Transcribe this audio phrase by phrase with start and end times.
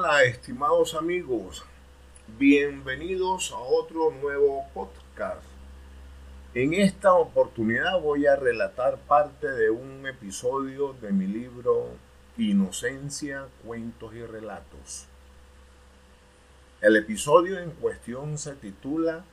[0.00, 1.64] Hola, estimados amigos.
[2.38, 5.42] Bienvenidos a otro nuevo podcast.
[6.54, 11.88] En esta oportunidad voy a relatar parte de un episodio de mi libro
[12.36, 15.06] Inocencia, Cuentos y Relatos.
[16.80, 19.24] El episodio en cuestión se titula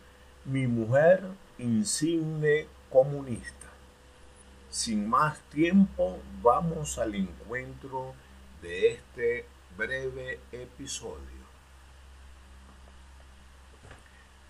[0.45, 1.21] Mi mujer
[1.59, 3.67] insigne comunista.
[4.71, 8.15] Sin más tiempo, vamos al encuentro
[8.63, 9.45] de este
[9.77, 11.19] breve episodio.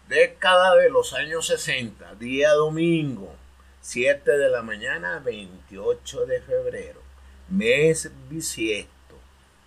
[0.08, 3.34] Década de los años 60, día domingo,
[3.82, 7.02] 7 de la mañana, 28 de febrero,
[7.50, 9.16] mes bisiesto,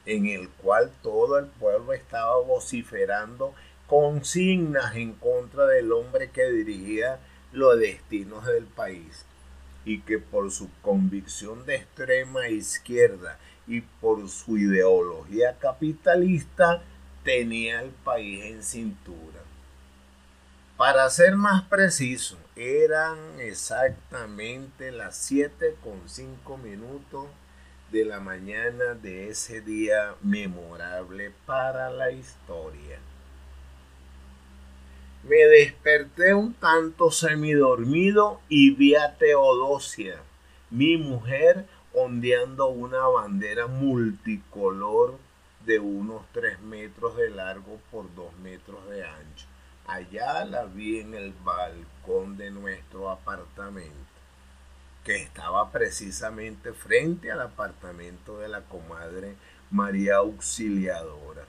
[0.06, 3.52] en el cual todo el pueblo estaba vociferando
[3.88, 7.18] consignas en contra del hombre que dirigía
[7.52, 9.24] los destinos del país
[9.84, 16.82] y que por su convicción de extrema izquierda y por su ideología capitalista
[17.22, 19.40] tenía el país en cintura.
[20.78, 27.26] Para ser más preciso, eran exactamente las 7 con 5 minutos
[27.90, 32.98] de la mañana de ese día memorable para la historia.
[35.24, 40.16] Me desperté un tanto semidormido y vi a Teodosia,
[40.70, 45.18] mi mujer, ondeando una bandera multicolor
[45.64, 49.46] de unos 3 metros de largo por 2 metros de ancho.
[49.86, 53.94] Allá la vi en el balcón de nuestro apartamento,
[55.04, 59.36] que estaba precisamente frente al apartamento de la comadre
[59.70, 61.44] María Auxiliadora,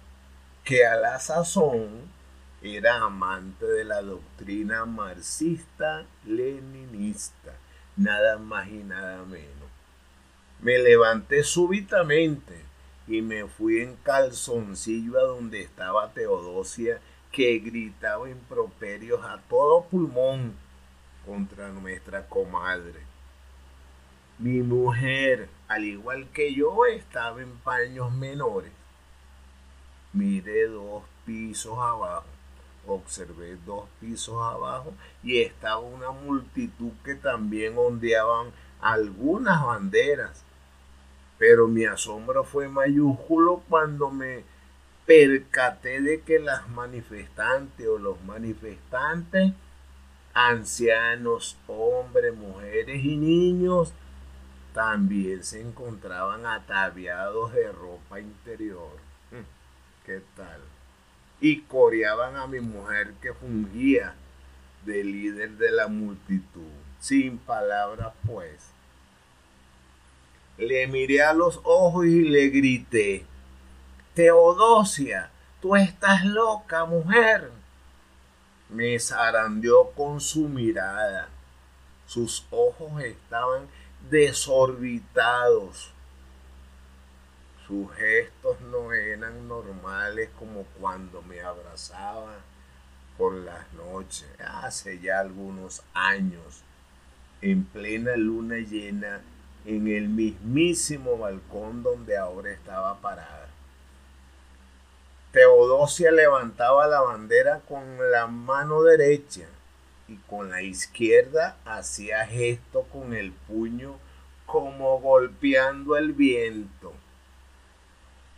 [0.63, 2.19] que a la sazón
[2.61, 7.53] era amante de la doctrina marxista-leninista,
[7.95, 9.69] nada más y nada menos.
[10.61, 12.63] Me levanté súbitamente
[13.07, 16.99] y me fui en calzoncillo a donde estaba Teodosia,
[17.31, 20.55] que gritaba improperios a todo pulmón
[21.25, 23.01] contra nuestra comadre.
[24.37, 28.71] Mi mujer, al igual que yo, estaba en paños menores.
[30.13, 32.25] Miré dos pisos abajo
[32.89, 38.51] observé dos pisos abajo y estaba una multitud que también ondeaban
[38.81, 40.43] algunas banderas.
[41.39, 44.43] Pero mi asombro fue mayúsculo cuando me
[45.07, 49.53] percaté de que las manifestantes o los manifestantes,
[50.35, 53.93] ancianos, hombres, mujeres y niños,
[54.73, 58.91] también se encontraban ataviados de ropa interior.
[60.05, 60.61] ¿Qué tal?
[61.41, 64.13] y coreaban a mi mujer que fungía
[64.85, 66.71] de líder de la multitud.
[66.99, 68.71] Sin palabras, pues.
[70.59, 73.25] Le miré a los ojos y le grité,
[74.13, 75.31] Teodosia,
[75.61, 77.49] tú estás loca, mujer.
[78.69, 81.29] Me zarandeó con su mirada.
[82.05, 83.67] Sus ojos estaban
[84.11, 85.93] desorbitados
[87.69, 92.37] sus gestos no eran normales como cuando me abrazaba
[93.15, 96.63] por las noches, hace ya algunos años,
[97.41, 99.21] en plena luna llena,
[99.65, 103.49] en el mismísimo balcón donde ahora estaba parada.
[105.31, 109.47] Teodosia levantaba la bandera con la mano derecha
[110.07, 113.95] y con la izquierda hacía gesto con el puño
[114.47, 116.93] como golpeando el viento.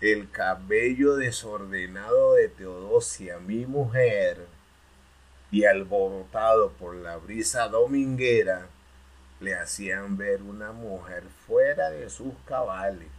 [0.01, 4.47] El cabello desordenado de Teodosia, mi mujer,
[5.51, 8.67] y alborotado por la brisa dominguera,
[9.41, 13.09] le hacían ver una mujer fuera de sus cabales,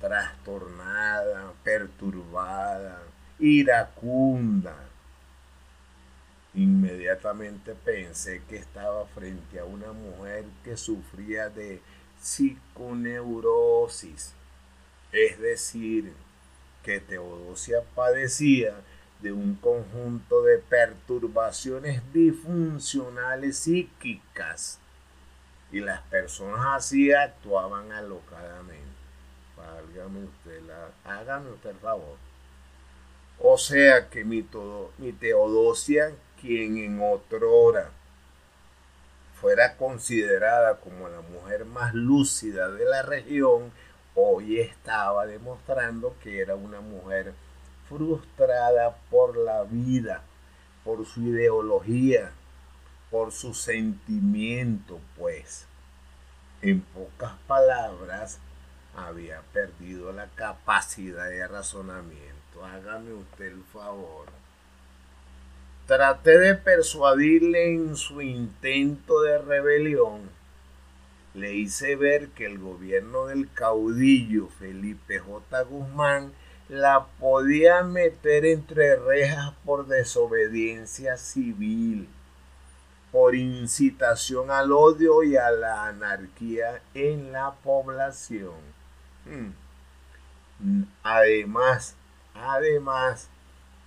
[0.00, 3.00] trastornada, perturbada,
[3.38, 4.74] iracunda.
[6.54, 11.80] Inmediatamente pensé que estaba frente a una mujer que sufría de
[12.20, 14.34] psiconeurosis
[15.12, 16.12] es decir,
[16.82, 18.80] que Teodosia padecía
[19.20, 24.78] de un conjunto de perturbaciones disfuncionales psíquicas
[25.72, 28.92] y las personas así actuaban alocadamente.
[29.56, 30.60] Válgame usted,
[31.04, 32.16] hágame usted el favor.
[33.40, 37.90] O sea que mi, todo, mi Teodosia, quien en otrora
[39.40, 43.72] fuera considerada como la mujer más lúcida de la región,
[44.14, 47.32] hoy estaba demostrando que era una mujer
[47.88, 50.22] frustrada por la vida,
[50.84, 52.30] por su ideología,
[53.12, 55.68] por su sentimiento, pues.
[56.62, 58.40] En pocas palabras,
[58.96, 62.64] había perdido la capacidad de razonamiento.
[62.64, 64.26] Hágame usted el favor.
[65.86, 70.30] Traté de persuadirle en su intento de rebelión.
[71.34, 75.62] Le hice ver que el gobierno del caudillo Felipe J.
[75.62, 76.32] Guzmán
[76.68, 82.08] la podía meter entre rejas por desobediencia civil,
[83.32, 88.60] por incitación al odio y a la anarquía en la población.
[89.24, 90.84] Hmm.
[91.02, 91.94] Además,
[92.34, 93.30] además,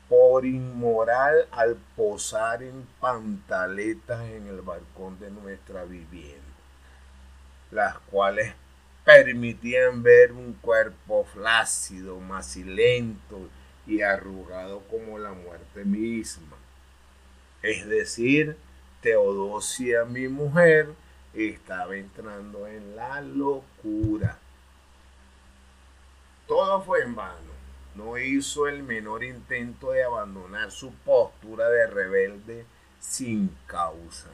[0.10, 6.42] por inmoral al posar en pantaletas en el balcón de nuestra vivienda,
[7.70, 8.52] las cuales
[9.04, 13.48] permitían ver un cuerpo flácido, macilento
[13.86, 16.58] y arrugado como la muerte misma.
[17.62, 18.58] Es decir,
[19.06, 20.90] Teodosia, mi mujer,
[21.36, 24.40] estaba entrando en la locura.
[26.48, 27.54] Todo fue en vano.
[27.94, 32.66] No hizo el menor intento de abandonar su postura de rebelde
[33.00, 34.32] sin causa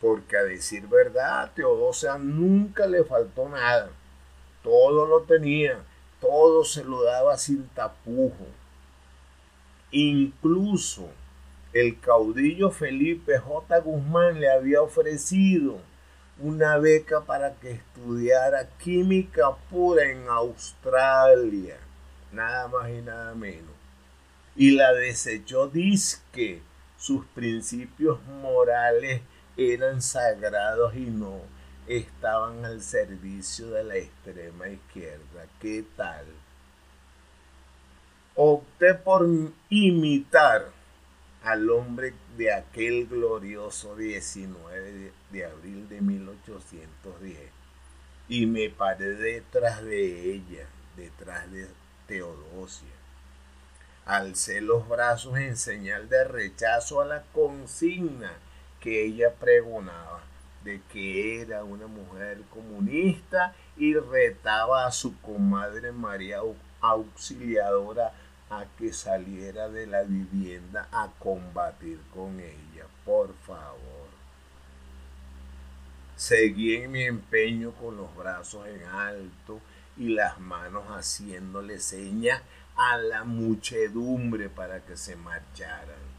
[0.00, 3.90] porque a decir verdad, Teodosia nunca le faltó nada.
[4.62, 5.78] Todo lo tenía,
[6.20, 8.46] todo se lo daba sin tapujo.
[9.92, 11.08] Incluso
[11.72, 13.78] el caudillo Felipe J.
[13.80, 15.80] Guzmán le había ofrecido
[16.38, 21.78] una beca para que estudiara química pura en Australia,
[22.32, 23.72] nada más y nada menos.
[24.54, 26.60] Y la desechó disque
[26.98, 29.22] sus principios morales
[29.56, 31.40] eran sagrados y no
[31.86, 35.46] estaban al servicio de la extrema izquierda.
[35.60, 36.24] ¿Qué tal?
[38.34, 39.26] Opté por
[39.68, 40.70] imitar
[41.44, 47.38] al hombre de aquel glorioso 19 de abril de 1810
[48.28, 50.66] y me paré detrás de ella,
[50.96, 51.68] detrás de
[52.06, 52.88] Teodosia.
[54.04, 58.32] Alcé los brazos en señal de rechazo a la consigna
[58.80, 60.22] que ella pregonaba
[60.64, 66.40] de que era una mujer comunista y retaba a su comadre María
[66.80, 68.12] Auxiliadora
[68.52, 74.08] a que saliera de la vivienda a combatir con ella, por favor.
[76.16, 79.60] Seguí en mi empeño con los brazos en alto
[79.96, 82.42] y las manos haciéndole señas
[82.76, 86.12] a la muchedumbre para que se marcharan.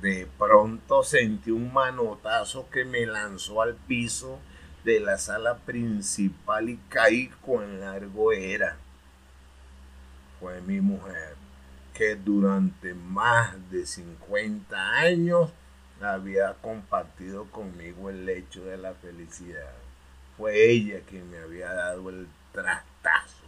[0.00, 4.38] De pronto sentí un manotazo que me lanzó al piso
[4.84, 8.76] de la sala principal y caí con largo era.
[10.40, 11.36] Fue mi mujer,
[11.94, 15.50] que durante más de 50 años
[16.00, 19.72] había compartido conmigo el lecho de la felicidad.
[20.36, 23.44] Fue ella quien me había dado el trastazo.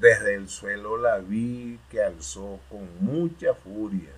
[0.00, 4.10] Desde el suelo la vi que alzó con mucha furia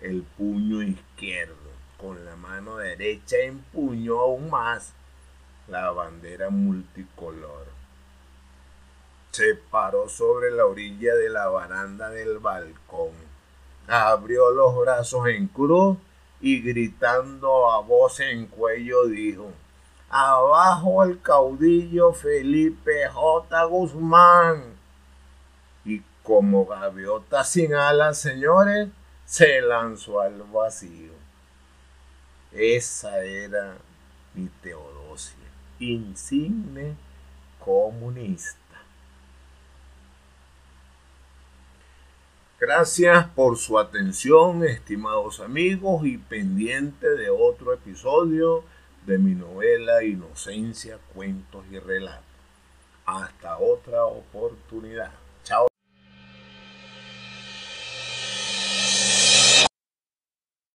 [0.00, 1.54] el puño izquierdo.
[1.98, 4.92] Con la mano derecha empuñó aún más
[5.68, 7.79] la bandera multicolor.
[9.30, 13.12] Se paró sobre la orilla de la baranda del balcón.
[13.86, 15.98] Abrió los brazos en cruz
[16.40, 19.52] y gritando a voz en cuello dijo,
[20.08, 23.64] Abajo el caudillo Felipe J.
[23.64, 24.62] Guzmán.
[25.84, 28.88] Y como gaviota sin alas, señores,
[29.24, 31.12] se lanzó al vacío.
[32.52, 33.76] Esa era
[34.34, 35.36] mi Teodosia,
[35.78, 36.96] insigne
[37.60, 38.59] comunista.
[42.60, 48.64] Gracias por su atención, estimados amigos, y pendiente de otro episodio
[49.06, 52.22] de mi novela Inocencia, Cuentos y Relatos.
[53.06, 55.19] Hasta otra oportunidad.